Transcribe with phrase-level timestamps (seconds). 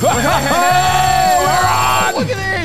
[0.00, 0.79] 감사합 니.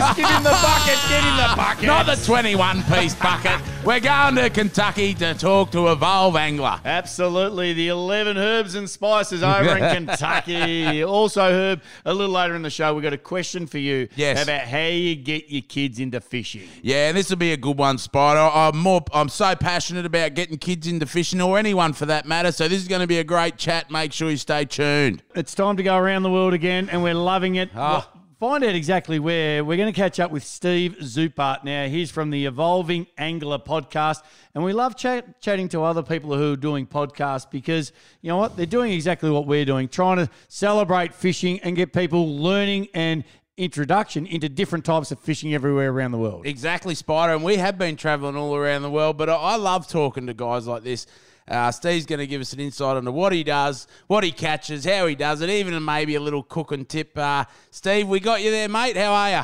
[0.08, 0.26] Look at this.
[0.26, 1.10] Get in the bucket.
[1.10, 1.86] Get in the bucket.
[1.86, 3.60] Not the 21 piece bucket.
[3.84, 6.80] We're going to Kentucky to talk to Evolve Angler.
[6.86, 11.04] Absolutely, the 11 herbs and spices over in Kentucky.
[11.04, 14.42] Also, Herb, a little later in the show, we've got a question for you Yes.
[14.44, 16.68] about how you get your kids into fishing.
[16.82, 18.40] Yeah, and this will be a good one, Spider.
[18.40, 19.04] I'm more.
[19.14, 22.52] I'm so passionate about getting kids into fishing, or anyone for that matter.
[22.52, 23.92] So this is going to be a great chat.
[23.92, 25.22] Make sure you stay tuned.
[25.36, 27.70] It's time to go around the world again, and we're loving it.
[27.76, 28.10] Ah.
[28.48, 29.66] Find out exactly where.
[29.66, 31.88] We're going to catch up with Steve Zupart now.
[31.88, 34.22] He's from the Evolving Angler podcast,
[34.54, 38.38] and we love chat, chatting to other people who are doing podcasts because you know
[38.38, 38.56] what?
[38.56, 43.24] They're doing exactly what we're doing, trying to celebrate fishing and get people learning and
[43.58, 46.46] introduction into different types of fishing everywhere around the world.
[46.46, 47.34] Exactly, Spider.
[47.34, 50.68] And we have been traveling all around the world, but I love talking to guys
[50.68, 51.08] like this.
[51.48, 54.84] Uh, Steve's going to give us an insight into what he does, what he catches,
[54.86, 57.16] how he does it, even maybe a little cooking tip.
[57.18, 58.98] Uh, Steve, we got you there, mate.
[58.98, 59.42] How are you?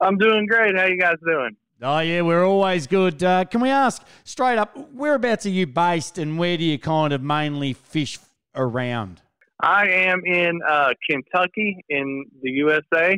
[0.00, 0.76] I'm doing great.
[0.76, 1.56] How you guys doing?
[1.84, 3.22] Oh yeah, we're always good.
[3.22, 7.12] Uh, can we ask straight up, whereabouts are you based, and where do you kind
[7.12, 8.18] of mainly fish
[8.54, 9.20] around?
[9.60, 13.16] I am in uh, Kentucky in the USA,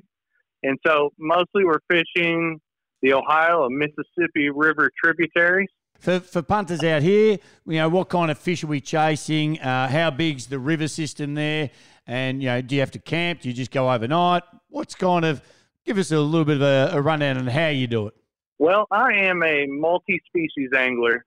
[0.62, 2.58] and so mostly we're fishing
[3.02, 5.68] the Ohio and Mississippi River tributaries.
[6.04, 9.58] For, for punters out here, you know, what kind of fish are we chasing?
[9.58, 11.70] Uh, how big's the river system there?
[12.06, 13.40] And, you know, do you have to camp?
[13.40, 14.42] Do you just go overnight?
[14.68, 15.40] What's kind of,
[15.86, 18.14] give us a little bit of a, a rundown on how you do it.
[18.58, 21.24] Well, I am a multi-species angler,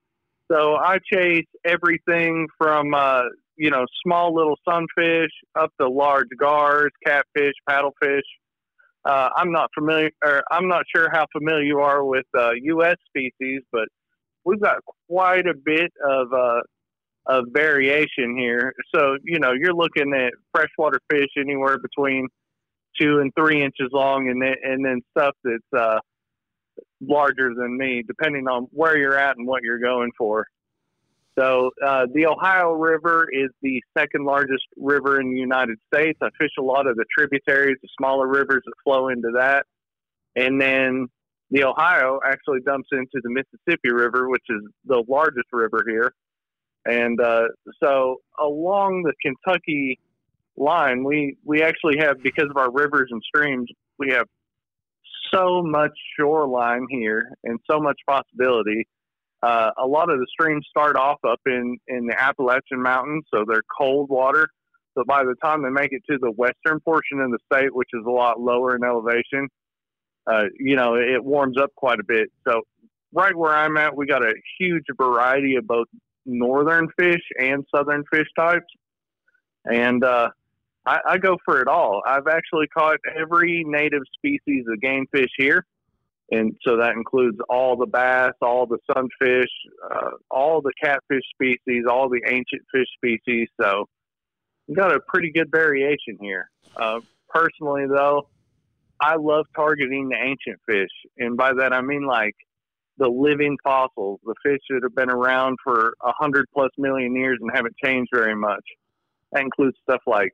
[0.48, 3.22] so I chase everything from uh,
[3.56, 8.22] you know small little sunfish up to large gars, catfish, paddlefish.
[9.04, 12.96] Uh, I'm not familiar, or I'm not sure how familiar you are with uh, U.S.
[13.08, 13.88] species, but
[14.44, 16.60] we've got quite a bit of uh,
[17.26, 18.72] of variation here.
[18.94, 22.28] So you know, you're looking at freshwater fish anywhere between
[23.00, 25.98] two and three inches long, and then, and then stuff that's uh,
[27.00, 30.46] larger than me, depending on where you're at and what you're going for.
[31.38, 36.18] So uh, the Ohio River is the second largest river in the United States.
[36.20, 39.64] I fish a lot of the tributaries, the smaller rivers that flow into that,
[40.34, 41.06] and then
[41.50, 46.12] the Ohio actually dumps into the Mississippi River, which is the largest river here.
[46.84, 47.48] And uh,
[47.82, 49.98] so along the Kentucky
[50.56, 54.26] line, we we actually have because of our rivers and streams, we have
[55.32, 58.86] so much shoreline here and so much possibility.
[59.42, 63.44] Uh, a lot of the streams start off up in, in the Appalachian Mountains, so
[63.46, 64.48] they're cold water.
[64.96, 67.90] So by the time they make it to the western portion of the state, which
[67.92, 69.48] is a lot lower in elevation,
[70.28, 72.30] uh, you know, it warms up quite a bit.
[72.46, 72.62] So
[73.12, 75.86] right where I'm at, we got a huge variety of both
[76.26, 78.66] northern fish and southern fish types.
[79.64, 80.28] And uh,
[80.86, 82.02] I, I go for it all.
[82.06, 85.64] I've actually caught every native species of game fish here,
[86.30, 89.50] and so that includes all the bass, all the sunfish,
[89.90, 93.48] uh, all the catfish species, all the ancient fish species.
[93.60, 93.86] So
[94.66, 96.50] we've got a pretty good variation here.
[96.76, 98.28] Uh, personally, though,
[99.00, 102.34] I love targeting the ancient fish, and by that I mean like
[102.98, 107.38] the living fossils, the fish that have been around for a hundred plus million years
[107.40, 108.64] and haven't changed very much.
[109.32, 110.32] That includes stuff like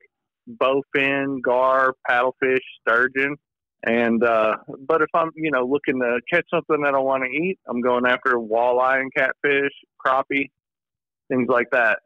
[0.49, 3.35] bowfin, gar, paddlefish, sturgeon.
[3.83, 4.55] And uh,
[4.87, 7.81] but if I'm you know looking to catch something that I want to eat, I'm
[7.81, 9.73] going after walleye and catfish,
[10.03, 10.49] crappie,
[11.29, 11.99] things like that.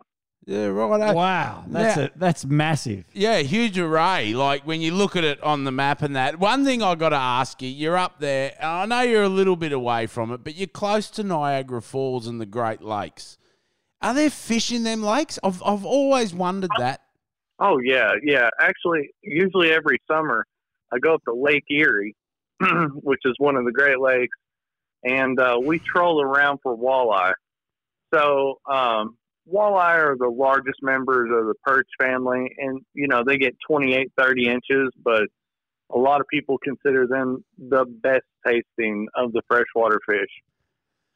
[0.50, 1.14] Yeah, right.
[1.14, 2.04] Wow, that's Yeah.
[2.06, 3.06] a, that's massive.
[3.14, 4.34] Yeah, huge array.
[4.34, 6.40] Like when you look at it on the map and that.
[6.40, 8.54] One thing I got to ask you, you're up there.
[8.60, 11.84] and I know you're a little bit away from it, but you're close to Niagara
[11.84, 13.38] Falls and the Great Lakes.
[14.02, 15.38] Are there fish in them lakes?
[15.44, 17.02] I've I've always wondered that.
[17.60, 18.50] Oh yeah, yeah.
[18.60, 20.48] Actually, usually every summer
[20.92, 22.16] I go up to Lake Erie,
[23.04, 24.36] which is one of the Great Lakes,
[25.04, 27.34] and uh, we troll around for walleye.
[28.12, 29.16] So um,
[29.52, 34.12] walleye are the largest members of the perch family, and you know they get 28,
[34.18, 35.24] 30 inches, but
[35.92, 40.30] a lot of people consider them the best tasting of the freshwater fish.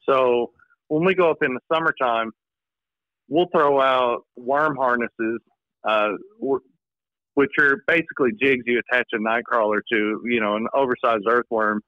[0.08, 0.50] So
[0.88, 2.30] when we go up in the summertime,
[3.28, 5.40] we'll throw out worm harnesses,
[5.88, 6.10] uh,
[7.34, 11.80] which are basically jigs you attach a night crawler to, you know, an oversized earthworm,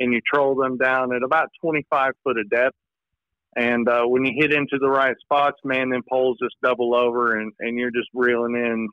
[0.00, 2.76] and you troll them down at about 25 foot of depth.
[3.56, 7.40] And uh, when you hit into the right spots, man, then poles just double over,
[7.40, 8.88] and, and you're just reeling in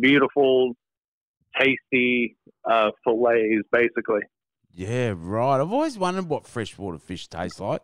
[0.00, 0.74] beautiful,
[1.58, 4.20] tasty uh, fillets, basically.
[4.72, 5.60] Yeah, right.
[5.60, 7.82] I've always wondered what freshwater fish taste like.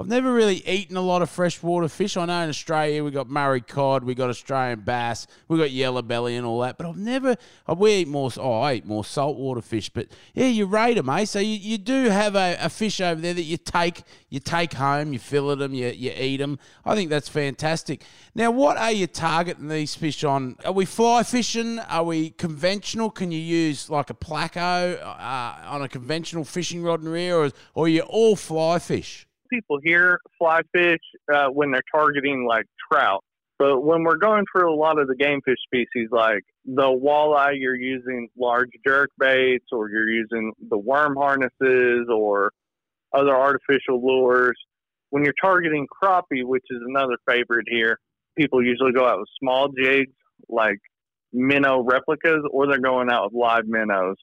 [0.00, 2.16] I've never really eaten a lot of freshwater fish.
[2.16, 6.00] I know in Australia we got Murray cod, we got Australian bass, we got yellow
[6.00, 6.78] belly and all that.
[6.78, 7.36] But I've never.
[7.68, 8.30] oh, We eat more.
[8.38, 9.90] Oh, I eat more saltwater fish.
[9.90, 11.26] But yeah, you rate them, eh?
[11.26, 14.72] So you, you do have a, a fish over there that you take you take
[14.72, 16.58] home, you fillet them, you you eat them.
[16.82, 18.02] I think that's fantastic.
[18.34, 20.56] Now, what are you targeting these fish on?
[20.64, 21.78] Are we fly fishing?
[21.78, 23.10] Are we conventional?
[23.10, 27.50] Can you use like a placo uh, on a conventional fishing rod and reel, or,
[27.74, 29.26] or are you all fly fish?
[29.50, 31.00] People hear fly fish
[31.32, 33.22] uh, when they're targeting like trout.
[33.58, 37.56] But when we're going for a lot of the game fish species, like the walleye,
[37.58, 42.52] you're using large jerk baits or you're using the worm harnesses or
[43.12, 44.56] other artificial lures.
[45.10, 47.98] When you're targeting crappie, which is another favorite here,
[48.38, 50.12] people usually go out with small jigs
[50.48, 50.78] like
[51.32, 54.16] minnow replicas or they're going out with live minnows.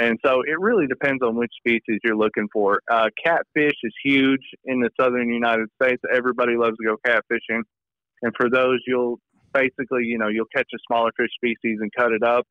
[0.00, 2.80] And so it really depends on which species you're looking for.
[2.90, 6.00] Uh, catfish is huge in the southern United States.
[6.14, 7.60] Everybody loves to go catfishing.
[8.22, 9.18] And for those, you'll
[9.52, 12.46] basically, you know, you'll catch a smaller fish species and cut it up.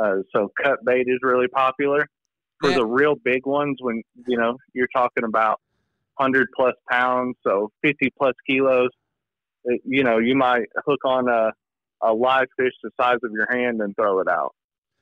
[0.00, 2.06] Uh, so cut bait is really popular.
[2.60, 2.76] For Yeah.
[2.76, 5.58] the real big ones, when, you know, you're talking about
[6.18, 8.90] 100 plus pounds, so 50 plus kilos,
[9.68, 11.52] uh, you know, you might hook on a,
[12.02, 14.54] a live fish the size of your hand and throw it out.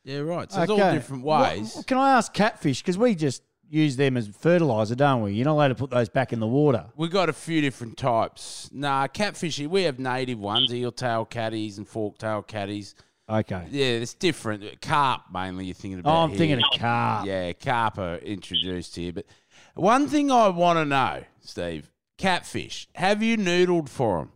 [0.05, 0.51] Yeah, right.
[0.51, 1.85] So there's all different What- ways.
[1.87, 2.81] can I ask catfish?
[2.83, 5.33] Because we just use them as fertilizer, don't we?
[5.35, 6.87] You're not allowed to put those back in the water.
[6.97, 8.71] We've got a few different types.
[8.73, 12.95] Nah, catfish, we have native ones, eel tail caddies and fork tail caddies.
[13.29, 13.67] Okay.
[13.71, 14.81] Yeah, it's different.
[14.81, 16.11] Carp mainly you're thinking about.
[16.15, 16.39] Oh, I'm here.
[16.39, 17.27] thinking of carp.
[17.27, 19.13] Yeah, carp are introduced here.
[19.13, 19.27] But
[19.75, 24.33] one thing I want to know, Steve, catfish, have you noodled for them?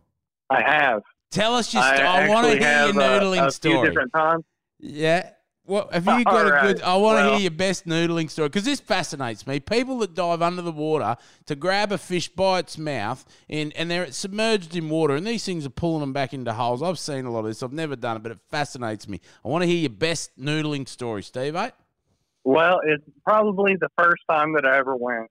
[0.51, 1.01] I have.
[1.31, 2.07] Tell us your I story.
[2.07, 3.89] I, want to hear your have, noodling a few story.
[3.89, 4.43] different times.
[4.79, 5.31] Yeah.
[5.65, 6.81] What have you got a good?
[6.81, 9.61] I want to hear your best noodling story because this fascinates me.
[9.61, 11.15] People that dive under the water
[11.45, 15.45] to grab a fish by its mouth and and they're submerged in water and these
[15.45, 16.83] things are pulling them back into holes.
[16.83, 17.63] I've seen a lot of this.
[17.63, 19.21] I've never done it, but it fascinates me.
[19.45, 21.55] I want to hear your best noodling story, Steve.
[21.55, 21.69] Eh?
[22.43, 25.29] Well, it's probably the first time that I ever went.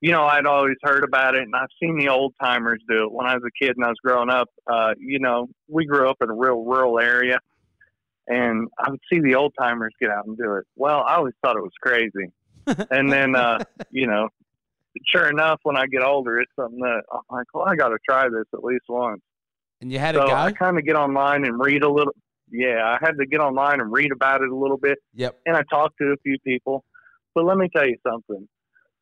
[0.00, 3.12] You know, I'd always heard about it, and I've seen the old timers do it.
[3.12, 6.08] When I was a kid and I was growing up, uh, you know, we grew
[6.08, 7.38] up in a real rural area,
[8.30, 10.64] and I would see the old timers get out and do it.
[10.76, 12.32] Well, I always thought it was crazy,
[12.90, 14.28] and then, uh, you know,
[15.06, 17.98] sure enough, when I get older, it's something that I'm like, well, I got to
[18.08, 19.20] try this at least once.
[19.80, 20.56] And you had So a I go.
[20.56, 22.12] kind of get online and read a little.
[22.50, 25.38] Yeah, I had to get online and read about it a little bit Yep.
[25.46, 26.84] and I talked to a few people.
[27.34, 28.48] But let me tell you something.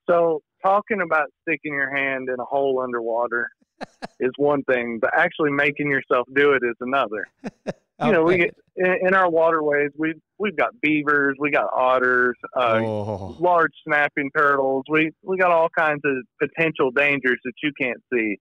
[0.09, 3.49] So, talking about sticking your hand in a hole underwater
[4.21, 7.27] is one thing, but actually making yourself do it is another.
[8.05, 9.91] You know, we get in, in our waterways.
[9.97, 13.37] We've we've got beavers, we got otters, uh, oh.
[13.41, 14.85] large snapping turtles.
[14.89, 18.39] We we got all kinds of potential dangers that you can't see.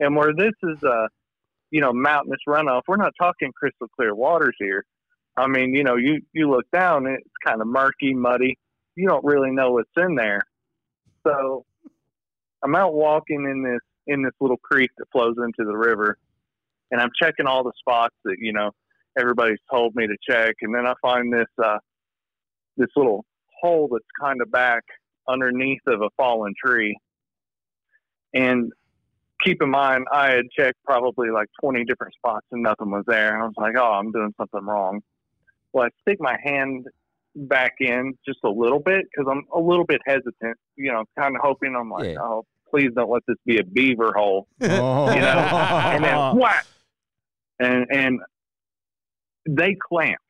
[0.00, 1.08] And where this is a
[1.70, 4.84] you know mountainous runoff, we're not talking crystal clear waters here.
[5.36, 8.56] I mean, you know, you you look down, it's kind of murky, muddy.
[8.96, 10.40] You don't really know what's in there.
[11.26, 11.64] So
[12.62, 16.16] I'm out walking in this in this little creek that flows into the river,
[16.90, 18.70] and I'm checking all the spots that you know
[19.18, 21.78] everybody's told me to check, and then I find this uh,
[22.76, 23.24] this little
[23.60, 24.82] hole that's kind of back
[25.28, 26.96] underneath of a fallen tree.
[28.34, 28.72] And
[29.44, 33.32] keep in mind, I had checked probably like 20 different spots and nothing was there.
[33.34, 35.00] And I was like, oh, I'm doing something wrong.
[35.72, 36.86] Well, I stick my hand
[37.36, 41.34] back in just a little bit because I'm a little bit hesitant, you know, kind
[41.36, 42.20] of hoping I'm like, Yeah.
[42.20, 44.66] oh, please don't let this be a beaver hole Oh.
[45.14, 46.66] you know, and then whack,
[47.60, 48.20] and and
[49.48, 50.20] they clamp.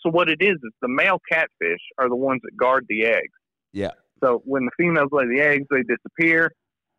[0.00, 3.38] So what it is is the male catfish are the ones that guard the eggs.
[3.72, 3.92] Yeah.
[4.22, 6.52] So when the females lay the eggs, they disappear,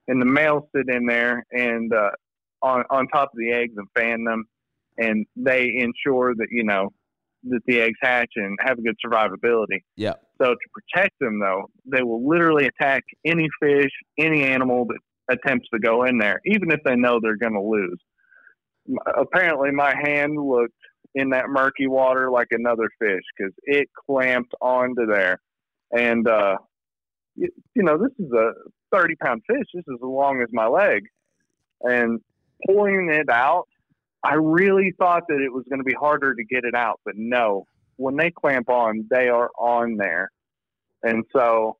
[0.07, 2.11] and the males sit in there and uh,
[2.61, 4.45] on on top of the eggs and fan them,
[4.97, 6.89] and they ensure that you know
[7.49, 9.81] that the eggs hatch and have a good survivability.
[9.95, 10.13] Yeah.
[10.41, 15.67] So to protect them, though, they will literally attack any fish, any animal that attempts
[15.73, 17.99] to go in there, even if they know they're going to lose.
[19.17, 20.73] Apparently, my hand looked
[21.15, 25.39] in that murky water like another fish because it clamped onto there.
[25.91, 26.57] And, uh,
[27.35, 28.51] you, you know, this is a
[28.91, 29.65] 30 pound fish.
[29.73, 31.03] This is as long as my leg.
[31.81, 32.19] And
[32.65, 33.67] pulling it out,
[34.23, 37.15] I really thought that it was going to be harder to get it out, but
[37.17, 37.65] no.
[37.97, 40.31] When they clamp on, they are on there.
[41.03, 41.77] And so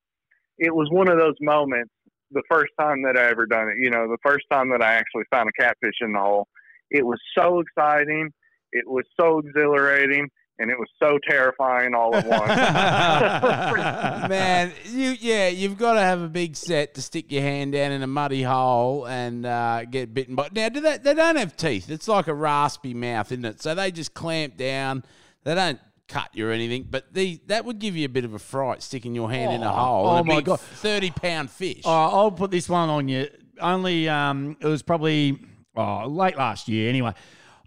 [0.58, 1.92] it was one of those moments,
[2.32, 4.94] the first time that I ever done it, you know, the first time that I
[4.94, 6.48] actually found a catfish in the hole.
[6.92, 8.30] It was so exciting.
[8.74, 10.30] It was so exhilarating.
[10.60, 12.48] and it was so terrifying all at once.
[14.30, 17.92] Man, you yeah, you've got to have a big set to stick your hand down
[17.92, 20.50] in a muddy hole and uh, get bitten by.
[20.53, 20.98] Now, do they?
[20.98, 21.89] They don't have teeth.
[21.89, 23.62] It's like a raspy mouth, isn't it?
[23.62, 25.03] So they just clamp down.
[25.44, 28.34] They don't cut you or anything, but the that would give you a bit of
[28.34, 30.08] a fright sticking your hand in a hole.
[30.08, 30.60] oh a my big God.
[30.60, 31.82] thirty pound fish.
[31.86, 33.27] Oh, I'll put this one on you.
[33.60, 35.39] Only um, it was probably
[35.75, 36.89] oh, late last year.
[36.89, 37.13] Anyway,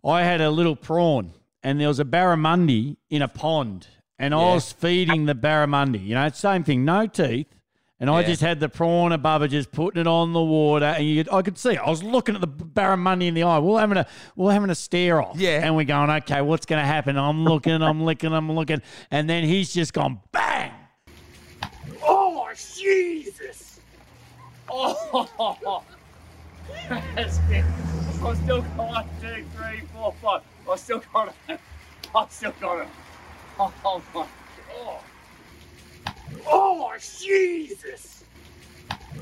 [0.07, 1.33] I had a little prawn,
[1.63, 6.05] and there was a barramundi in a pond, and I was feeding the barramundi.
[6.07, 7.49] You know, same thing, no teeth.
[7.99, 11.07] And I just had the prawn above it, just putting it on the water, and
[11.09, 11.71] you, I could see.
[11.71, 11.79] It.
[11.79, 13.59] I was looking at the barramundi in the eye.
[13.59, 15.39] We're having a, we're having a stare off.
[15.39, 15.61] Yeah.
[15.65, 17.17] and we're going, okay, what's going to happen?
[17.17, 20.73] I'm looking, I'm looking, I'm looking, and then he's just gone bang.
[22.03, 23.81] Oh, Jesus!
[24.69, 25.85] Oh,
[27.51, 27.65] it.
[28.25, 30.43] I've still got one, two, three, four, five.
[30.71, 31.61] I've still got it.
[32.15, 32.89] I've still got it.
[33.59, 34.29] Oh, my God.
[36.47, 38.26] Oh, Jesus!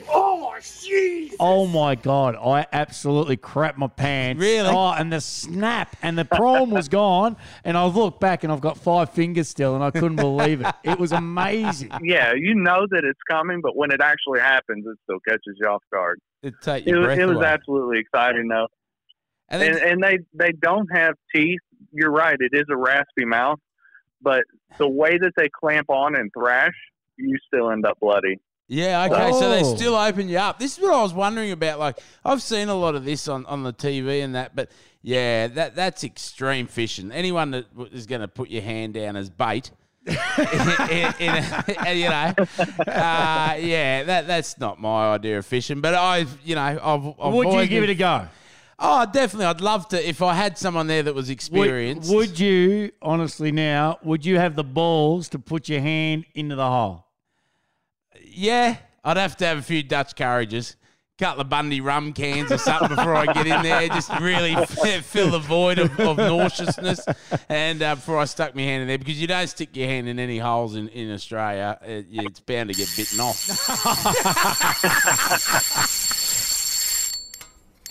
[0.08, 1.36] Oh, Jesus!
[1.40, 2.36] Oh my god!
[2.36, 4.40] I absolutely crap my pants.
[4.40, 4.68] Really?
[4.68, 8.60] Oh, and the snap and the prawn was gone, and I look back and I've
[8.60, 10.72] got five fingers still, and I couldn't believe it.
[10.84, 11.90] It was amazing.
[12.02, 15.66] yeah, you know that it's coming, but when it actually happens, it still catches you
[15.66, 16.20] off guard.
[16.42, 17.46] It'd take It, your was- breath it was away.
[17.46, 18.68] absolutely exciting though,
[19.48, 21.60] And then, and and they they don't have teeth.
[21.92, 23.58] You're right; it is a raspy mouth,
[24.20, 24.44] but
[24.78, 26.74] the way that they clamp on and thrash,
[27.16, 28.38] you still end up bloody.
[28.66, 29.30] Yeah, okay.
[29.32, 29.76] So they Oh.
[29.76, 30.58] still open you up.
[30.58, 31.78] This is what I was wondering about.
[31.78, 34.70] Like, I've seen a lot of this on, on the TV and that, but
[35.02, 37.12] yeah, that that's extreme fishing.
[37.12, 39.70] Anyone that is going to put your hand down as bait,
[40.06, 40.16] in,
[41.18, 42.34] in a, you know,
[42.86, 45.80] uh, yeah, that that's not my idea of fishing.
[45.80, 48.28] But I've, you know, I've, I've Would you give it a go?
[48.78, 49.46] Oh, definitely.
[49.46, 50.08] I'd love to.
[50.08, 53.98] If I had someone there that was Would, experienced, would you honestly now?
[54.02, 57.03] Would you have the balls to put your hand into the hole?
[58.34, 60.76] Yeah, I'd have to have a few Dutch courages,
[61.18, 63.86] couple of Bundy rum cans or something before I get in there.
[63.88, 64.54] Just really
[65.02, 67.06] fill the void of, of nauseousness,
[67.48, 70.08] and uh, before I stuck my hand in there, because you don't stick your hand
[70.08, 73.50] in any holes in in Australia, it, it's bound to get bitten off.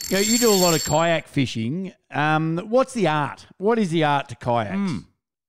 [0.10, 1.94] You, know, you do a lot of kayak fishing.
[2.12, 3.48] Um, what's the art?
[3.58, 4.76] What is the art to kayaks?
[4.76, 4.98] Hmm.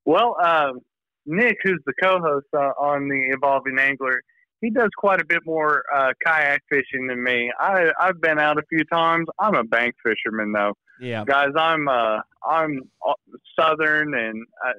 [0.05, 0.79] Well, um,
[1.27, 4.21] Nick, who's the co-host uh, on the Evolving Angler,
[4.64, 7.52] he does quite a bit more uh, kayak fishing than me.
[7.61, 9.26] I, I've been out a few times.
[9.38, 11.25] I'm a bank fisherman, though, Yeah.
[11.26, 11.50] guys.
[11.56, 13.12] I'm uh, I'm uh,
[13.59, 14.73] southern, and I,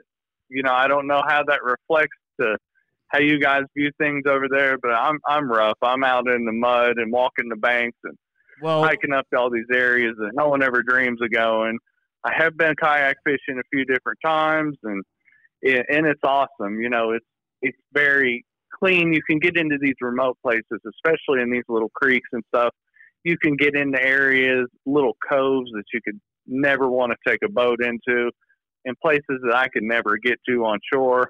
[0.49, 2.57] you know I don't know how that reflects to
[3.09, 5.77] how you guys view things over there, but I'm I'm rough.
[5.81, 8.17] I'm out in the mud and walking the banks and
[8.61, 11.77] Well, hiking up to all these areas that no one ever dreams of going.
[12.23, 15.03] I have been kayak fishing a few different times, and
[15.63, 16.79] and it's awesome.
[16.79, 17.25] You know, it's
[17.61, 18.43] it's very
[18.77, 19.13] clean.
[19.13, 22.73] You can get into these remote places, especially in these little creeks and stuff.
[23.23, 27.49] You can get into areas, little coves that you could never want to take a
[27.51, 28.29] boat into,
[28.85, 31.29] and places that I could never get to on shore.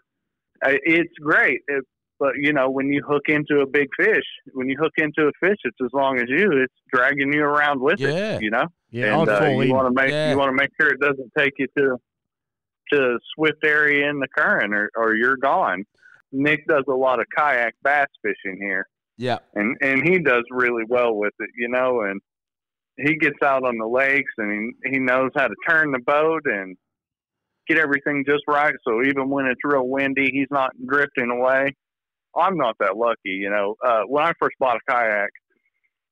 [0.63, 1.61] It's great.
[1.67, 1.83] It,
[2.19, 4.23] but you know, when you hook into a big fish,
[4.53, 6.51] when you hook into a fish, it's as long as you.
[6.63, 8.35] It's dragging you around with Yeah.
[8.37, 8.41] it.
[8.41, 10.31] You know, yeah, and uh, you want to make Yeah.
[10.31, 11.97] you want to make sure it doesn't take you to
[12.93, 15.83] to a swift area in the current, or or you're gone.
[16.35, 18.87] Nick does a lot of kayak bass fishing here,
[19.17, 21.49] Yeah, and and he does really well with it.
[21.57, 22.21] You know, and
[22.97, 26.41] he gets out on the lakes and he he knows how to turn the boat
[26.45, 26.77] and
[27.67, 28.73] get everything just right.
[28.87, 31.75] So even when it's real windy, he's not drifting away.
[32.35, 33.75] I'm not that lucky, you know.
[33.85, 35.29] Uh, when I first bought a kayak,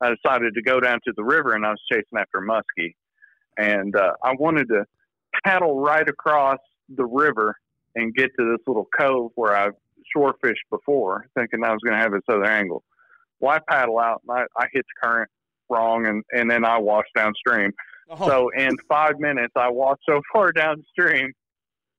[0.01, 2.93] I decided to go down to the river and I was chasing after muskie,
[3.57, 4.85] and uh, I wanted to
[5.45, 7.55] paddle right across the river
[7.95, 9.73] and get to this little cove where I've
[10.13, 12.83] shore fished before, thinking I was going to have this other angle.
[13.39, 15.29] Well, I paddle out and I, I hit the current
[15.69, 17.71] wrong, and and then I wash downstream.
[18.09, 18.27] Oh.
[18.27, 21.31] So in five minutes, I walked so far downstream.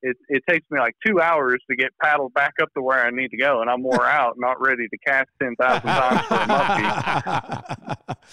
[0.07, 3.11] It, it takes me like two hours to get paddled back up to where I
[3.11, 6.35] need to go, and I'm wore out, not ready to cast ten thousand times for
[6.35, 8.17] a.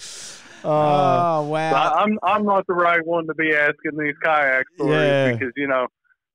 [0.64, 1.72] Uh, oh So wow.
[1.74, 5.32] I- I'm I'm not the right one to be asking these kayak stories Yeah.
[5.32, 5.88] because you know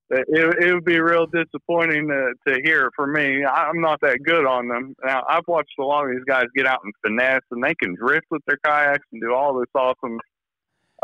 [0.09, 3.43] it, it would be real disappointing to, to hear from me.
[3.45, 4.95] I'm not that good on them.
[5.03, 7.95] Now I've watched a lot of these guys get out and finesse, and they can
[7.95, 10.19] drift with their kayaks and do all this awesome,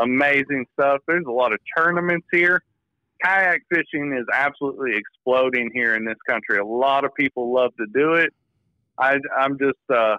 [0.00, 1.00] amazing stuff.
[1.06, 2.62] There's a lot of tournaments here.
[3.22, 6.58] Kayak fishing is absolutely exploding here in this country.
[6.58, 8.30] A lot of people love to do it.
[8.98, 10.16] I, I'm just, uh,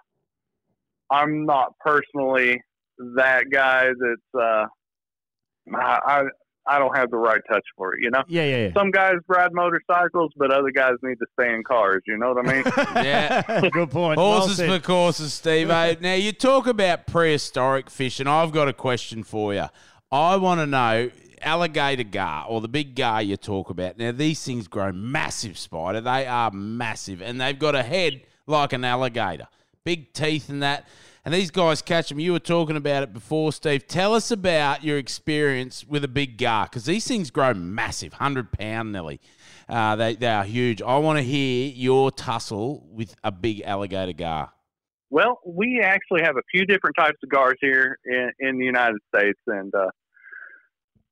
[1.12, 2.62] I'm not personally
[2.98, 4.65] that guy that's uh
[5.74, 6.24] I
[6.67, 8.00] I I don't have the right touch for it.
[8.01, 8.74] You know, Yeah, yeah, yeah.
[8.74, 12.01] some guys ride motorcycles, but other guys need to stay in cars.
[12.05, 12.63] You know what I mean?
[13.05, 13.69] Yeah.
[13.72, 14.17] Good point.
[14.17, 14.69] Well Horses said.
[14.69, 15.67] for courses, Steve.
[15.67, 19.65] now you talk about prehistoric fish, and I've got a question for you.
[20.12, 23.98] I want to know alligator gar or the big gar you talk about.
[23.98, 26.01] Now these things grow massive, spider.
[26.01, 29.48] They are massive, and they've got a head like an alligator,
[29.84, 30.88] big teeth and that.
[31.25, 32.20] And these guys catch them.
[32.20, 33.88] You were talking about it before, Steve.
[33.88, 38.51] Tell us about your experience with a big gar because these things grow massive, hundred
[38.51, 39.20] pound nearly.
[39.67, 40.84] Uh, they they are huge.
[40.84, 44.51] I want to hear your tussle with a big alligator gar.
[45.10, 49.00] Well, we actually have a few different types of gars here in, in the United
[49.15, 49.88] States, and uh,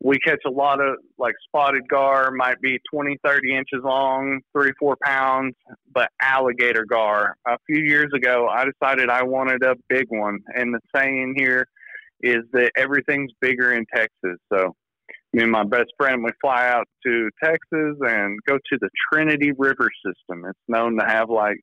[0.04, 4.74] we catch a lot of like spotted gar, might be 20, 30 inches long, three,
[4.78, 5.56] four pounds,
[5.94, 7.38] but alligator gar.
[7.48, 11.66] A few years ago, I decided I wanted a big one, and the saying here
[12.22, 14.38] is that everything's bigger in Texas.
[14.52, 14.76] So,
[15.32, 19.52] me and my best friend, we fly out to Texas and go to the Trinity
[19.58, 20.44] River system.
[20.46, 21.58] It's known to have like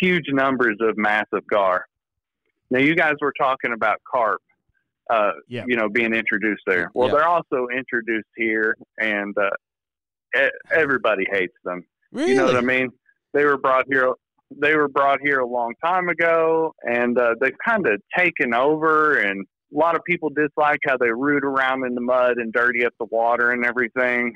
[0.00, 1.84] huge numbers of massive gar.
[2.70, 4.40] Now, you guys were talking about carp,
[5.10, 5.64] uh, Yeah.
[5.66, 6.90] you know, being introduced there.
[6.94, 7.14] Well, Yeah.
[7.14, 9.50] they're also introduced here, and uh,
[10.36, 11.84] e- everybody hates them.
[12.12, 12.30] Really?
[12.32, 12.90] You know what I mean?
[13.34, 14.12] They were brought here.
[14.50, 19.18] They were brought here a long time ago, and uh, they've kind of taken over.
[19.18, 22.84] And a lot of people dislike how they root around in the mud and dirty
[22.86, 24.32] up the water and everything.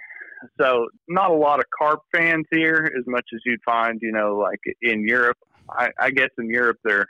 [0.61, 4.37] So, not a lot of carp fans here, as much as you'd find, you know,
[4.37, 5.38] like in Europe.
[5.71, 7.07] I, I guess in Europe they're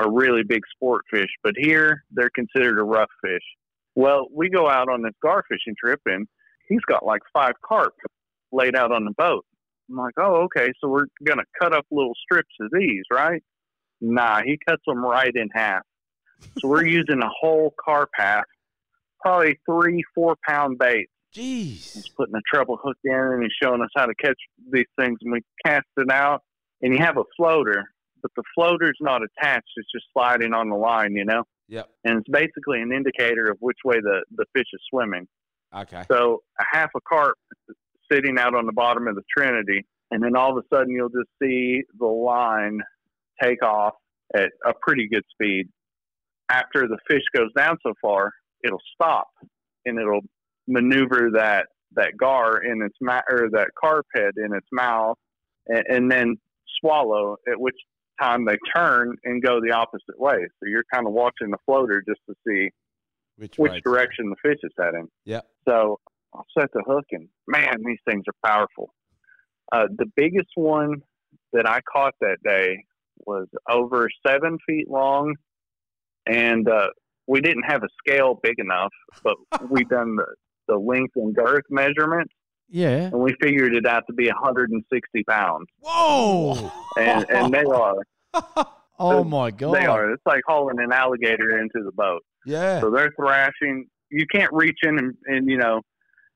[0.00, 3.42] a really big sport fish, but here they're considered a rough fish.
[3.94, 6.26] Well, we go out on this gar fishing trip, and
[6.68, 7.94] he's got like five carp
[8.52, 9.44] laid out on the boat.
[9.90, 13.42] I'm like, oh, okay, so we're gonna cut up little strips of these, right?
[14.00, 15.82] Nah, he cuts them right in half.
[16.58, 18.44] So we're using a whole carp half,
[19.20, 21.08] probably three, four pound bait.
[21.34, 21.94] Jeez.
[21.94, 24.38] He's putting a treble hook in and he's showing us how to catch
[24.72, 25.18] these things.
[25.22, 26.42] And we cast it out,
[26.82, 27.84] and you have a floater,
[28.22, 31.44] but the floater's not attached; it's just sliding on the line, you know.
[31.68, 31.88] Yep.
[32.04, 35.26] And it's basically an indicator of which way the the fish is swimming.
[35.74, 36.02] Okay.
[36.10, 37.36] So a half a carp
[38.10, 41.10] sitting out on the bottom of the Trinity, and then all of a sudden you'll
[41.10, 42.80] just see the line
[43.42, 43.94] take off
[44.34, 45.68] at a pretty good speed.
[46.48, 48.32] After the fish goes down so far,
[48.64, 49.28] it'll stop
[49.84, 50.22] and it'll
[50.66, 55.16] maneuver that that gar in its ma- or that carp head in its mouth,
[55.66, 56.36] and, and then
[56.80, 57.36] swallow.
[57.50, 57.76] At which
[58.20, 60.36] time they turn and go the opposite way.
[60.36, 62.70] So you're kind of watching the floater just to see
[63.36, 65.08] Which, which direction the fish is heading.
[65.24, 65.46] Yep.
[65.68, 66.00] So
[66.34, 68.92] I'll set the hook, and man, these things are powerful.
[69.72, 71.02] Uh, the biggest one
[71.52, 72.84] that I caught that day
[73.26, 75.34] was over seven feet long,
[76.26, 76.88] and uh,
[77.26, 79.36] we didn't have a scale big enough, but
[79.70, 80.26] we done the,
[80.68, 82.30] the length and girth measurement,
[82.70, 83.06] Yeah.
[83.06, 85.66] and we figured it out to be 160 pounds.
[85.80, 86.70] Whoa.
[86.98, 87.94] And, and they are,
[88.98, 89.74] Oh my god.
[89.76, 90.10] they are.
[90.12, 92.22] It's like hauling an alligator into the boat.
[92.44, 92.80] yeah.
[92.80, 93.86] So they're thrashing.
[94.10, 95.82] You can't reach in and, and you know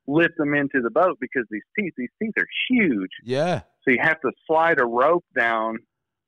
[0.06, 3.10] lift them into the boat because these teeth, these teeth are huge.
[3.24, 3.62] Yeah.
[3.82, 5.78] So you have to slide a rope down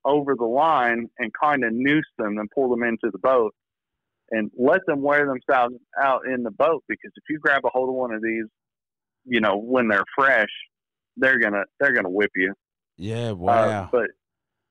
[0.05, 3.55] over the line and kind of noose them and pull them into the boat
[4.31, 7.89] and let them wear themselves out in the boat because if you grab a hold
[7.89, 8.45] of one of these,
[9.25, 10.49] you know, when they're fresh,
[11.17, 12.55] they're gonna they're gonna whip you.
[12.97, 13.31] Yeah.
[13.31, 13.89] Uh, Wow.
[13.93, 14.11] but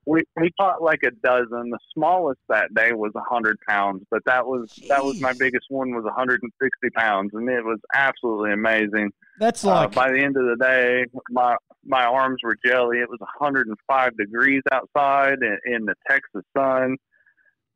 [0.06, 1.70] we we caught like a dozen.
[1.70, 5.66] The smallest that day was a hundred pounds, but that was that was my biggest
[5.70, 9.10] one was 160 pounds, and it was absolutely amazing.
[9.38, 12.98] That's Uh, like by the end of the day, my my arms were jelly.
[12.98, 16.96] It was 105 degrees outside in, in the Texas sun,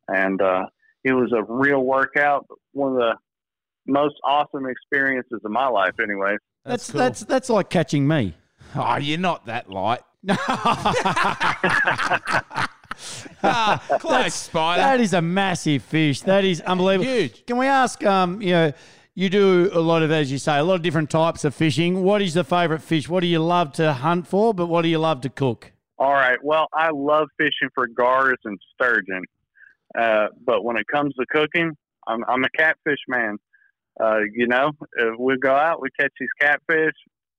[0.08, 0.66] and uh,
[1.04, 2.46] it was a real workout.
[2.72, 3.14] One of the
[3.86, 6.36] most awesome experiences of my life, anyway.
[6.64, 6.98] That's cool.
[6.98, 8.34] that's that's like catching me.
[8.74, 10.00] Oh, you're not that light.
[13.42, 14.82] Ah, close, spider.
[14.82, 16.22] That is a massive fish.
[16.22, 17.10] That is unbelievable.
[17.10, 17.46] Huge.
[17.46, 18.04] Can we ask?
[18.04, 18.72] Um, you know,
[19.14, 22.02] you do a lot of, as you say, a lot of different types of fishing.
[22.02, 23.08] What is the favourite fish?
[23.08, 24.52] What do you love to hunt for?
[24.52, 25.72] But what do you love to cook?
[25.98, 26.38] All right.
[26.42, 29.22] Well, I love fishing for gars and sturgeon,
[29.98, 33.36] uh, but when it comes to cooking, I'm, I'm a catfish man.
[34.02, 36.94] Uh, you know, if we go out, we catch these catfish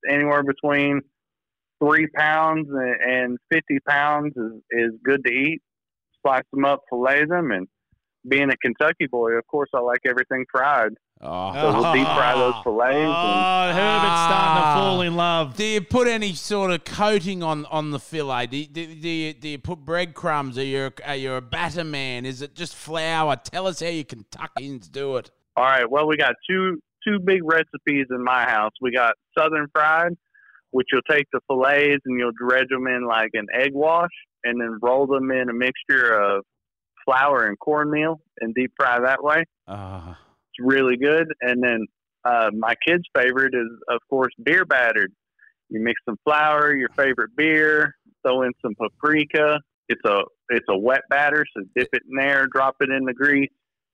[0.09, 1.01] anywhere between
[1.83, 5.61] three pounds and, and 50 pounds is, is good to eat.
[6.25, 7.67] Slice them up, fillet them, and
[8.27, 10.91] being a Kentucky boy, of course, I like everything fried.
[11.21, 11.53] Oh.
[11.53, 12.95] So we'll deep fry those fillets.
[12.95, 14.75] and, Oh, Herbert's starting to Ah.
[14.77, 15.55] fall in love.
[15.55, 18.47] Do you put any sort of coating on, on the fillet?
[18.47, 20.57] Do you, do, do you, do you put breadcrumbs?
[20.57, 22.25] Are you, are you a batter man?
[22.25, 23.37] Is it just flour?
[23.37, 25.31] Tell us how you Kentuckians do it.
[25.59, 25.91] All right.
[25.91, 28.71] Well, we got two two big recipes in my house.
[28.79, 30.13] We got southern fried,
[30.71, 34.09] which you'll take the fillets and you'll dredge them in like an egg wash,
[34.45, 36.45] and then roll them in a mixture of
[37.03, 39.43] flour and cornmeal and deep fry that way.
[39.67, 41.27] Oh, It's really good.
[41.41, 41.87] And then
[42.23, 45.11] uh, my kid's favorite is, of course, beer battered.
[45.67, 47.95] You mix some flour, your favorite beer,
[48.25, 49.59] throw in some paprika.
[49.89, 53.13] It's a it's a wet batter, so dip it in there, drop it in the
[53.13, 53.49] grease,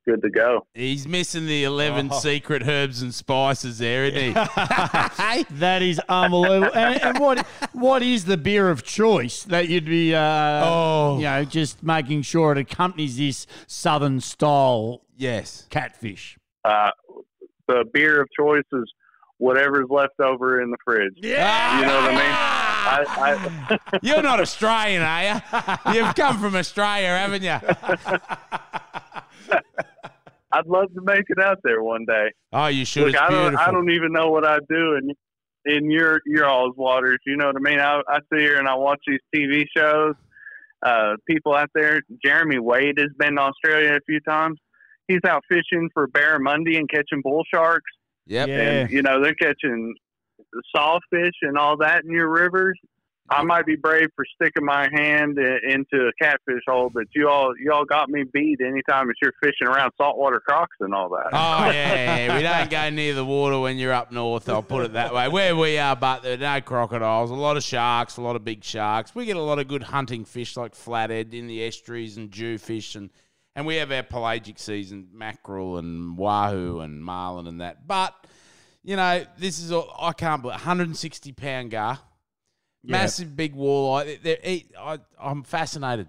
[0.08, 0.66] good to go.
[0.74, 2.20] he's missing the 11 Oh.
[2.20, 4.34] secret herbs and spices there, isn't he?
[5.56, 6.72] that is unbelievable.
[6.76, 10.22] and, and what what is the beer of choice that you'd be, uh,
[10.66, 11.18] Oh.
[11.18, 15.68] you know, just making sure it accompanies this southern style yes.
[15.70, 16.38] catfish?
[16.64, 16.92] Uh,
[17.68, 18.92] the beer of choice is
[19.38, 21.14] whatever's left over in the fridge.
[21.18, 21.80] Yeah.
[21.80, 22.65] You know what I mean?
[22.86, 25.42] I, I, You're not Australian, are you?
[25.94, 27.58] You've come from Australia, haven't you?
[30.52, 32.32] I'd love to make it out there one day.
[32.54, 33.08] Oh, you should.
[33.08, 33.56] Look, it's I don't.
[33.58, 35.12] I don't even know what I do in
[35.66, 37.20] in your your all's waters.
[37.26, 37.80] You know what I mean?
[37.80, 40.14] I, I sit here and I watch these TV shows.
[40.86, 42.02] Uh, people out there.
[42.24, 44.58] Jeremy Wade has been to Australia a few times.
[45.08, 47.92] He's out fishing for barramundi and catching bull sharks,
[48.28, 48.48] Yep.
[48.48, 48.56] Yeah.
[48.56, 49.94] and you know they're catching
[50.76, 52.78] sawfish and all that in your rivers.
[53.28, 57.54] I might be brave for sticking my hand into a catfish hole, but you all
[57.60, 61.30] you all got me beat anytime that you're fishing around saltwater crocs and all that.
[61.34, 64.48] Oh yeah, yeah, we don't go near the water when you're up north.
[64.48, 65.28] I'll put it that way.
[65.28, 67.32] Where we are, but there are no crocodiles.
[67.32, 69.16] A lot of sharks, a lot of big sharks.
[69.16, 72.96] We get a lot of good hunting fish like flathead in the estuaries and jewfish,
[72.96, 73.10] and
[73.56, 77.88] and we have our pelagic season mackerel and wahoo and marlin and that.
[77.88, 78.14] But
[78.86, 82.00] you know, this is all, I can't believe 160 pound gar,
[82.84, 84.22] massive big walleye.
[84.22, 86.08] They're, eat, I, I'm fascinated.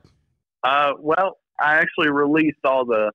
[0.63, 3.13] Uh, well, I actually released all the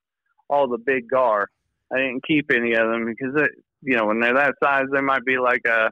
[0.50, 1.48] all the big gar.
[1.92, 3.50] I didn't keep any of them because it,
[3.82, 5.90] you know when they're that size, they might be like a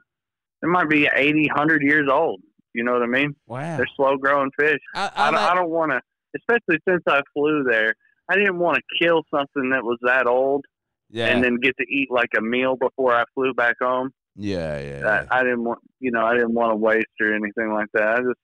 [0.61, 2.41] they might be 80, 100 years old.
[2.73, 3.35] You know what I mean?
[3.47, 3.77] Wow.
[3.77, 4.79] They're slow growing fish.
[4.95, 6.01] Are- I are don't, I don't want to,
[6.35, 7.93] especially since I flew there.
[8.29, 10.65] I didn't want to kill something that was that old
[11.11, 11.27] yeah.
[11.27, 14.11] and then get to eat like a meal before I flew back home.
[14.35, 15.25] yeah, yeah, yeah.
[15.29, 18.07] I, I didn't want, you know, I didn't want to waste or anything like that.
[18.07, 18.39] I just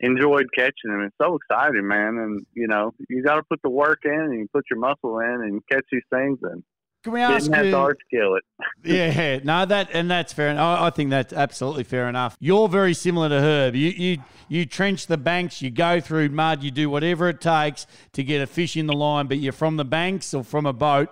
[0.00, 1.02] enjoyed catching them.
[1.02, 2.18] It's so exciting, man.
[2.18, 5.18] And you know, you got to put the work in and you put your muscle
[5.20, 6.62] in and catch these things and
[7.02, 7.70] Can we ask didn't have you?
[7.70, 8.44] to hard kill it.
[8.84, 10.48] Yeah, no, that and that's fair.
[10.48, 12.36] And I, I think that's absolutely fair enough.
[12.40, 13.74] You're very similar to Herb.
[13.74, 17.86] You you you trench the banks, you go through mud, you do whatever it takes
[18.12, 19.26] to get a fish in the line.
[19.26, 21.08] But you're from the banks or from a boat.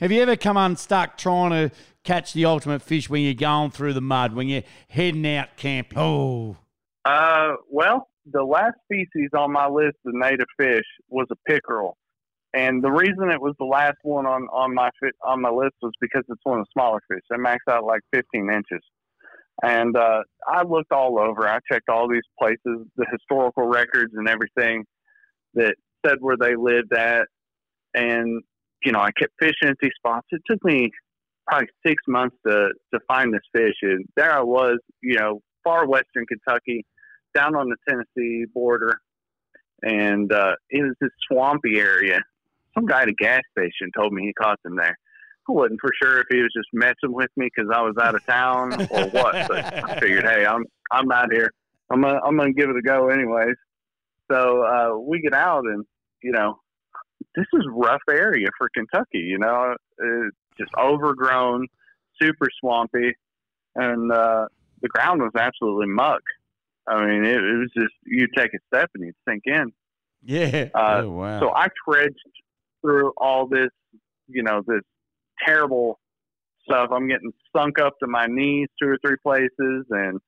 [0.00, 3.94] Have you ever come unstuck trying to catch the ultimate fish when you're going through
[3.94, 5.98] the mud when you're heading out camping?
[5.98, 6.56] Oh,
[7.04, 11.96] Uh, well, the last species on my list of native fish was a pickerel,
[12.54, 15.74] and the reason it was the last one on on my fi- on my list
[15.82, 17.22] was because it's one of the smaller fish.
[17.30, 18.84] It max out like 15 inches,
[19.64, 21.48] and uh, I looked all over.
[21.48, 24.84] I checked all these places, the historical records and everything
[25.54, 25.74] that
[26.06, 27.26] said where they lived at,
[27.94, 28.42] and
[28.84, 30.26] you know I kept fishing at these spots.
[30.30, 30.90] It took me
[31.46, 35.86] probably six months to to find this fish, and there I was, you know, far
[35.86, 36.84] western Kentucky
[37.34, 39.00] down on the Tennessee border,
[39.82, 42.20] and uh, it was this swampy area.
[42.74, 44.96] Some guy at a gas station told me he caught them there.
[45.48, 48.14] I wasn't for sure if he was just messing with me because I was out
[48.14, 51.50] of town or what, but I figured, hey, I'm I'm out here.
[51.90, 53.56] I'm gonna, I'm gonna give it a go anyways.
[54.30, 55.84] So uh, we get out, and
[56.22, 56.60] you know,
[57.34, 59.18] this is rough area for Kentucky.
[59.18, 61.66] You know, it's just overgrown,
[62.20, 63.14] super swampy,
[63.74, 64.46] and uh,
[64.82, 66.22] the ground was absolutely muck.
[66.86, 69.72] I mean, it, it was just you take a step and you'd sink in.
[70.22, 70.68] Yeah.
[70.74, 71.40] Uh, oh wow.
[71.40, 72.16] So I trudged
[72.80, 73.70] through all this,
[74.26, 74.82] you know, this
[75.44, 75.98] terrible
[76.64, 76.90] stuff.
[76.92, 80.18] I'm getting sunk up to my knees two or three places, and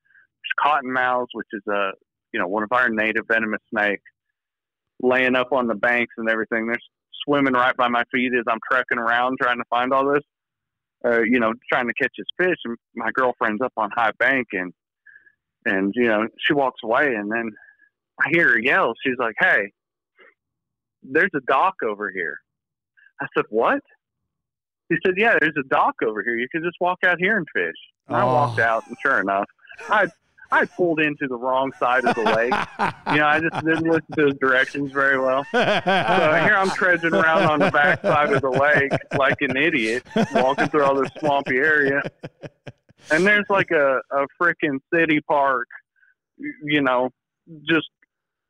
[0.65, 1.91] cottonmouths, which is a,
[2.33, 4.03] you know, one of our native venomous snakes,
[5.03, 6.67] laying up on the banks and everything.
[6.67, 6.77] They're
[7.25, 10.23] swimming right by my feet as I'm trekking around trying to find all this.
[11.05, 14.49] Uh, you know, trying to catch this fish, and my girlfriend's up on high bank,
[14.53, 14.73] and
[15.65, 17.51] and you know, she walks away, and then
[18.21, 18.93] I hear her yell.
[19.03, 19.73] She's like, "Hey,
[21.03, 22.37] there's a dock over here."
[23.21, 23.81] I said, "What?"
[24.91, 26.37] He said, "Yeah, there's a dock over here.
[26.37, 27.77] You can just walk out here and fish."
[28.09, 28.35] And I Oh.
[28.35, 29.47] walked out, and sure enough,
[29.89, 30.07] I
[30.53, 32.55] I pulled into the wrong side of the lake.
[33.13, 35.45] You know, I just didn't listen to his directions very well.
[35.53, 40.05] So here I'm trudging around on the back side of the lake like an idiot,
[40.35, 42.03] walking through all this swampy area.
[43.11, 45.69] And there's like a, a freaking city park,
[46.39, 47.11] you know,
[47.69, 47.89] just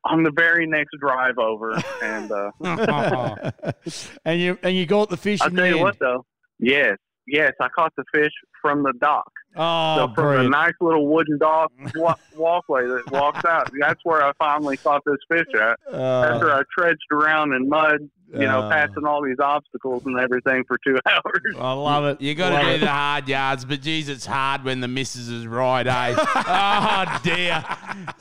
[0.05, 1.81] on the very next drive over.
[2.03, 2.51] And uh,
[4.25, 5.83] and you and you got the fish I'll tell you end.
[5.83, 6.25] what, though.
[6.59, 9.31] Yes, yes, I caught the fish from the dock.
[9.57, 11.71] Oh, so from a nice little wooden dog
[12.37, 15.79] walkway that walks out, that's where I finally caught this fish at.
[15.93, 18.71] Uh, After I trudged around in mud, you know, Uh.
[18.71, 21.43] passing all these obstacles and everything for two hours.
[21.59, 22.21] I love it.
[22.21, 22.79] You got to do it.
[22.79, 26.15] the hard yards, but geez, it's hard when the missus is right, eh?
[26.19, 27.65] oh dear,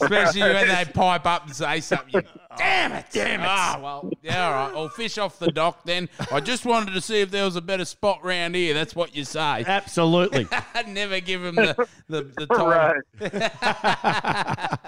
[0.02, 2.10] especially when they pipe up and say something.
[2.14, 2.22] You,
[2.58, 3.48] damn it, damn it.
[3.48, 4.76] Oh well, yeah, all right.
[4.78, 6.10] I'll fish off the dock then.
[6.32, 8.74] I just wanted to see if there was a better spot round here.
[8.74, 9.64] That's what you say.
[9.68, 10.48] Absolutely.
[10.74, 13.02] I'd never give him the the, the time.
[13.22, 14.80] right.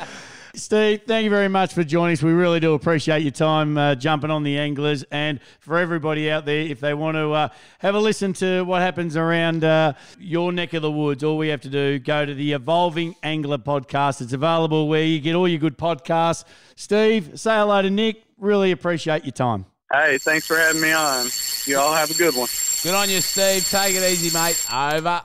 [0.54, 2.22] Steve, thank you very much for joining us.
[2.22, 5.04] We really do appreciate your time uh, jumping on the anglers.
[5.10, 8.82] And for everybody out there, if they want to uh, have a listen to what
[8.82, 12.34] happens around uh, your neck of the woods, all we have to do, go to
[12.34, 14.22] the Evolving Angler podcast.
[14.22, 16.44] It's available where you get all your good podcasts.
[16.76, 18.24] Steve, say hello to Nick.
[18.38, 19.66] Really appreciate your time.
[19.94, 21.28] Hey, thanks for having me on.
[21.66, 22.50] You all have a good one.
[22.84, 23.70] Good on you, Steve.
[23.70, 24.66] Take it easy, mate.
[24.72, 25.22] Over.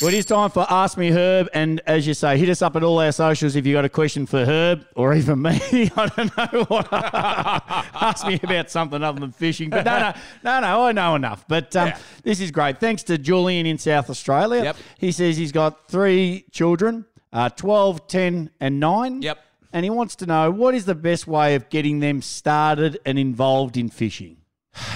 [0.00, 1.48] Well, it is time for Ask Me Herb.
[1.54, 3.88] And as you say, hit us up at all our socials if you've got a
[3.88, 5.50] question for Herb or even me.
[5.96, 6.88] I don't know what.
[6.92, 9.70] Ask me about something other than fishing.
[9.70, 11.44] But no, no, no, no, I know enough.
[11.46, 11.98] But um, Yeah.
[12.24, 12.80] this is great.
[12.80, 14.64] Thanks to Julian in South Australia.
[14.64, 14.76] Yep.
[14.98, 19.22] He says he's got three children uh, 12, 10, and 9.
[19.22, 19.38] Yep.
[19.72, 23.18] And he wants to know what is the best way of getting them started and
[23.18, 24.36] involved in fishing?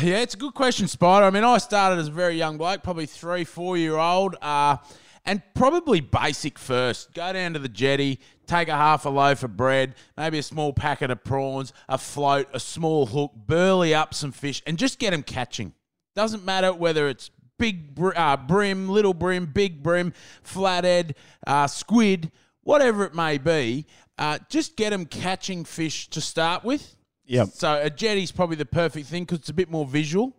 [0.02, 1.26] Yeah, it's a good question, Spider.
[1.26, 4.78] I mean, I started as a very young bloke, probably three, four year old, uh,
[5.24, 7.14] and probably basic first.
[7.14, 10.72] Go down to the jetty, take a half a loaf of bread, maybe a small
[10.72, 15.10] packet of prawns, a float, a small hook, burley up some fish, and just get
[15.10, 15.72] them catching.
[16.16, 20.12] Doesn't matter whether it's big br- uh, bream, little bream, big bream,
[20.42, 21.14] flathead,
[21.46, 23.86] uh, squid, whatever it may be.
[24.16, 26.96] Uh, just get them catching fish to start with.
[27.28, 27.48] Yep.
[27.52, 30.34] So a jetty's probably the perfect thing because it's a bit more visual.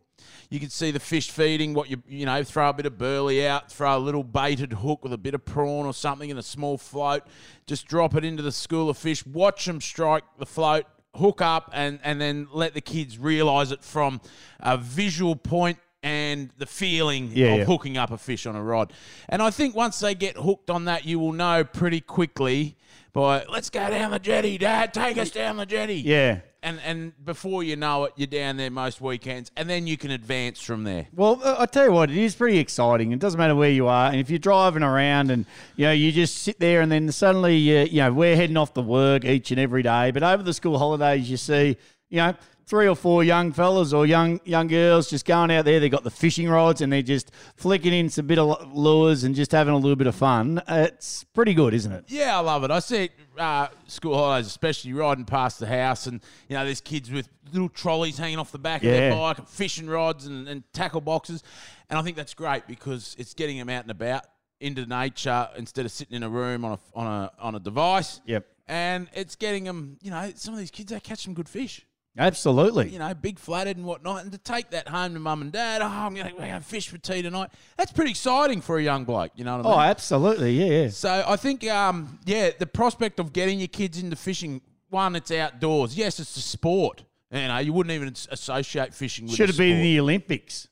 [0.50, 1.74] You can see the fish feeding.
[1.76, 5.04] What you you know, throw a bit of burley out, throw a little baited hook
[5.04, 7.24] with a bit of prawn or something in a small float.
[7.68, 9.24] Just drop it into the school of fish.
[9.26, 13.84] Watch them strike the float, hook up, and and then let the kids realise it
[13.84, 14.20] from
[14.60, 17.64] a visual point and the feeling Yeah, of yeah.
[17.66, 18.92] hooking up a fish on a rod.
[19.28, 22.76] And I think once they get hooked on that, you will know pretty quickly.
[23.14, 24.94] By let's go down the jetty, Dad.
[24.94, 26.40] Take us down the jetty Yeah.
[26.62, 30.12] And and before you know it, you're down there most weekends, and then you can
[30.12, 31.08] advance from there.
[31.16, 33.12] Well, I tell you what, it is pretty exciting.
[33.12, 35.46] It doesn't matter where you are, and if you're driving around and
[35.76, 38.82] you know you just sit there, and then suddenly you know we're heading off to
[38.82, 41.78] work each and every day, but over the school holidays you see
[42.10, 42.34] you know
[42.70, 45.80] three or four young fellas or young young girls just going out there.
[45.80, 49.34] They got the fishing rods and they're just flicking in some bit of lures and
[49.34, 50.62] just having a little bit of fun.
[50.68, 52.06] It's pretty good, isn't it?
[52.08, 52.70] Yeah, I love it.
[52.70, 56.82] I see it uh, school holidays, especially riding past the house, and you know there's
[56.82, 60.48] kids with little trolleys hanging off the back of their bike, and fishing rods and,
[60.48, 61.42] and tackle boxes,
[61.90, 64.26] and I think that's great because it's getting them out and about
[64.60, 68.22] into nature instead of sitting in a room on a on a on a device.
[68.26, 68.46] Yep.
[68.68, 71.84] And it's getting them, you know, some of these kids they catch some good fish.
[72.20, 72.90] Absolutely.
[72.90, 75.82] you know, big flathead and whatnot, and to take that home to mum and dad,
[75.82, 77.50] oh, I'm going to fish for tea tonight.
[77.78, 80.52] That's pretty exciting for a young bloke, you know what I Oh, absolutely.
[80.54, 80.84] Yeah.
[80.84, 80.90] yeah.
[80.90, 85.32] so I think, um, yeah, the prospect of getting your kids into fishing, one, it's
[85.32, 85.98] outdoors.
[85.98, 87.04] Yes, it's a sport.
[87.32, 90.68] You know, you wouldn't even associate fishing with Should a have been the Olympics.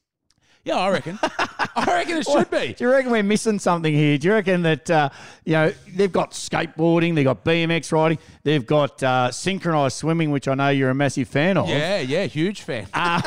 [0.68, 1.18] Yeah, I reckon.
[1.22, 2.74] I reckon it should be.
[2.78, 4.18] Do you reckon we're missing something here?
[4.18, 5.10] Do you reckon that uh,
[5.46, 10.50] you know they've got skateboarding, they've got BMX riding, they've got uh, synchronized swimming, which
[10.50, 11.70] I know you're a massive fan of.
[11.70, 12.86] Yeah, yeah, huge fan.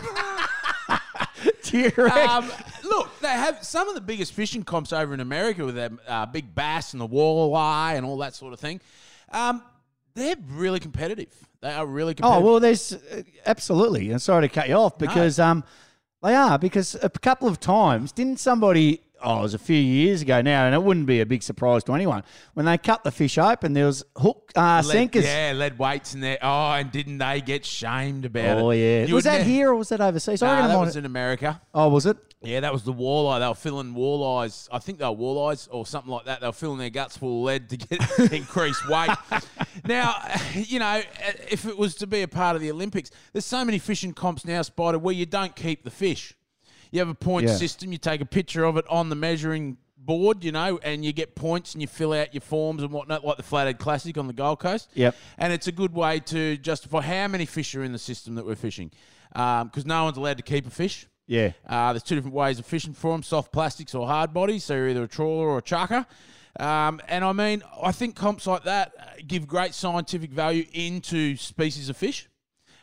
[1.62, 2.28] Do you reckon?
[2.28, 2.50] Um,
[2.84, 6.26] look, they have some of the biggest fishing comps over in America with their uh,
[6.26, 8.82] big bass and the walleye and all that sort of thing.
[9.32, 9.62] Um,
[10.14, 11.32] they're really competitive.
[11.62, 12.42] They are really competitive.
[12.42, 14.10] oh well, there's uh, absolutely.
[14.10, 15.64] And sorry to cut you off because um,
[16.22, 19.00] they are because a couple of times didn't somebody.
[19.22, 21.84] Oh, it was a few years ago now, and it wouldn't be a big surprise
[21.84, 22.22] to anyone
[22.54, 23.72] when they cut the fish open.
[23.72, 25.24] There was hook uh, Lead- sinkers.
[25.24, 26.38] Yeah, lead weights in there.
[26.40, 28.62] Oh, and didn't they get shamed about it?
[28.62, 30.42] Oh yeah, You was that ne- here or was that overseas?
[30.42, 31.60] I Nah, it that was in America.
[31.74, 32.16] oh, was it?
[32.42, 33.38] Yeah, that was the walleye.
[33.40, 34.66] They were filling walleyes.
[34.72, 36.40] I think they were walleyes or something like that.
[36.40, 38.00] They were filling their guts full of lead to get
[38.32, 39.10] increased weight.
[39.84, 40.14] Now,
[40.54, 41.02] you know,
[41.50, 44.46] if it was to be a part of the Olympics, there's so many fishing comps
[44.46, 46.34] now, Spider, where you don't keep the fish.
[46.90, 47.56] You have a point Yeah.
[47.56, 47.92] system.
[47.92, 51.34] You take a picture of it on the measuring board, you know, and you get
[51.34, 54.32] points and you fill out your forms and whatnot, like the Flathead Classic on the
[54.32, 54.90] Gold Coast.
[54.94, 55.14] Yep.
[55.38, 58.46] And it's a good way to justify how many fish are in the system that
[58.46, 58.90] we're fishing,
[59.32, 61.06] because no one's allowed to keep a fish.
[61.26, 61.52] Yeah.
[61.68, 64.64] Uh, there's two different ways of fishing for them: soft plastics or hard bodies.
[64.64, 66.04] So you're either a trawler or a chucker.
[66.58, 71.36] Um, and I mean, I think comps like that uh, give great scientific value into
[71.36, 72.28] species of fish.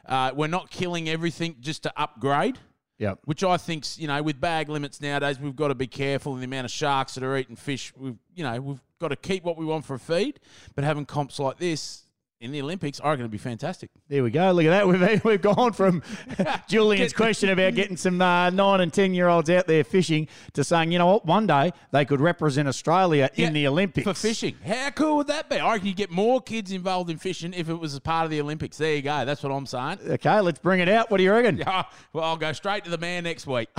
[0.05, 2.57] Uh, we're not killing everything just to upgrade.
[2.99, 3.19] Yep.
[3.25, 6.39] which I think's you know with bag limits nowadays we've got to be careful in
[6.39, 7.93] the amount of sharks that are eating fish.
[7.95, 10.39] We've you know we've got to keep what we want for a feed,
[10.73, 12.06] but having comps like this
[12.39, 13.89] in the Olympics are going to be fantastic.
[14.09, 14.51] There we go.
[14.51, 14.87] Look at that.
[14.87, 16.03] We've, we've gone from
[16.67, 20.63] Julian's question about getting some uh, nine and 10 year olds out there fishing to
[20.63, 24.05] saying, you know what, one day they could represent Australia Yeah, in the Olympics.
[24.05, 24.55] for fishing.
[24.65, 25.57] How cool would that be?
[25.57, 28.31] I reckon you get more kids involved in fishing if it was a part of
[28.31, 28.77] the Olympics.
[28.77, 29.25] There you go.
[29.25, 29.99] That's what I'm saying.
[30.07, 31.09] Okay, let's bring it out.
[31.09, 31.63] What do you reckon?
[31.65, 33.69] Oh, well, I'll go straight to the man next week.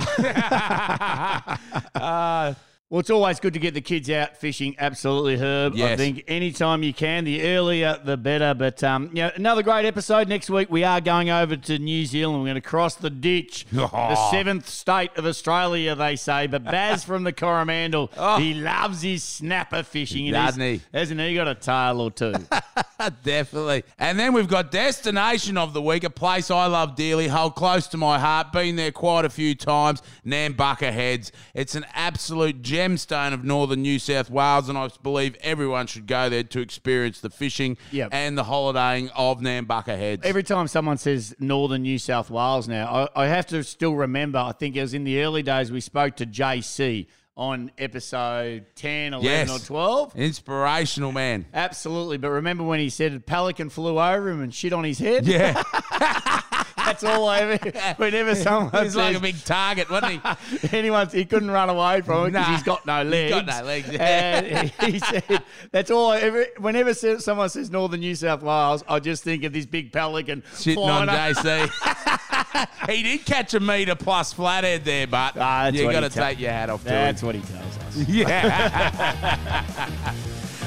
[1.95, 2.53] uh,
[2.91, 4.75] Well, it's always good to get the kids out fishing.
[4.79, 5.73] Absolutely, Herb.
[5.73, 5.99] I Yes.
[5.99, 8.55] think anytime you can, the earlier the better.
[8.55, 10.71] But um, you know, another great episode next week.
[10.71, 12.39] We are going over to New Zealand.
[12.39, 14.29] We're going to cross the ditch, the Oh.
[14.31, 16.47] seventh state of Australia, they say.
[16.47, 20.31] But Baz from the Coromandel, he loves his snapper fishing.
[20.31, 20.81] Doesn't he?
[20.91, 22.33] Hasn't he got a tail or two?
[23.23, 23.83] Definitely.
[23.99, 27.85] And then we've got Destination of the Week, a place I love dearly, hold close
[27.89, 31.31] to my heart, been there quite a few times, Nambucca Heads.
[31.53, 36.29] It's an absolute gemstone of northern New South Wales, and I believe everyone should go
[36.29, 38.09] there to experience the fishing Yep.
[38.13, 40.21] and the holidaying of Nambucca Heads.
[40.25, 44.39] Every time someone says northern New South Wales now, I, I have to still remember,
[44.39, 49.13] I think it was in the early days we spoke to JC on episode 10,
[49.13, 49.49] 11 Yes.
[49.49, 50.15] or 12.
[50.15, 51.45] Inspirational, man.
[51.53, 52.17] Absolutely.
[52.17, 55.25] But remember when he said a pelican flew over him and shit on his head?
[55.25, 55.61] Yeah.
[56.89, 60.69] That's all I ever, whenever someone He's like a big target, wasn't he?
[60.77, 62.53] anyone, he couldn't run away from it because Nah.
[62.55, 63.29] he's got no He's legs.
[63.35, 63.89] got no legs.
[63.99, 68.83] And he said, that's all I ever, whenever se- someone says northern New South Wales,
[68.87, 71.37] I just think of this big pelican Sitting on flying up.
[71.37, 72.89] JC.
[72.89, 76.05] he did catch a metre plus flathead there, but Ah, that's you what got to
[76.07, 76.95] he tell- take your hat off to him.
[76.95, 78.07] That's what he tells us.
[78.07, 79.59] Yeah.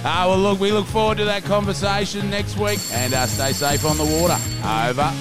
[0.05, 3.85] Ah, well, look, we look forward to that conversation next week and uh, stay safe
[3.85, 4.37] on the water.
[4.91, 5.13] Over.